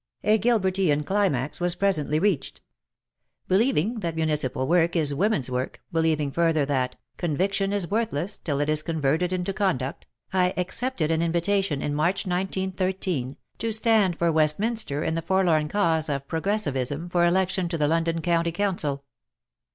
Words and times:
A 0.23 0.39
Gilbertian 0.39 1.05
climax 1.05 1.61
was 1.61 1.75
presently 1.75 2.17
reached. 2.17 2.61
Believing 3.47 3.99
that 3.99 4.15
municipal 4.15 4.65
work 4.67 4.95
is 4.95 5.13
women's 5.13 5.47
work, 5.47 5.79
believing 5.91 6.31
further 6.31 6.65
that 6.65 6.97
''Con 7.19 7.37
viction 7.37 7.71
is 7.71 7.91
worthless 7.91 8.39
till 8.39 8.59
it 8.61 8.67
is 8.67 8.81
converted 8.81 9.31
into 9.31 9.53
Conduct," 9.53 10.07
I 10.33 10.55
accepted 10.57 11.11
an 11.11 11.21
invitation, 11.21 11.83
in 11.83 11.93
March 11.93 12.25
1913, 12.25 13.37
to 13.59 13.71
stand 13.71 14.17
for 14.17 14.31
Westminster 14.31 15.03
in 15.03 15.13
the 15.13 15.21
forlorn 15.21 15.67
cause 15.67 16.09
of 16.09 16.27
Progressivism 16.27 17.07
for 17.07 17.23
election 17.23 17.69
to 17.69 17.77
the 17.77 17.87
London 17.87 18.21
County 18.21 18.51
Council. 18.51 19.03